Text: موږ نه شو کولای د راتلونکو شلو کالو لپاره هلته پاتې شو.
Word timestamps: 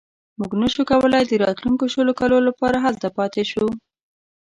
موږ 0.39 0.51
نه 0.61 0.67
شو 0.73 0.83
کولای 0.91 1.23
د 1.27 1.33
راتلونکو 1.43 1.83
شلو 1.93 2.11
کالو 2.19 2.37
لپاره 2.47 2.77
هلته 2.85 3.07
پاتې 3.17 3.43
شو. 3.51 3.65